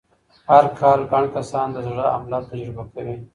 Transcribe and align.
هرکال 0.49 0.99
ګڼ 1.11 1.23
کسان 1.35 1.67
د 1.73 1.77
زړه 1.87 2.05
حمله 2.15 2.39
تجربه 2.49 2.83
کوي. 2.93 3.15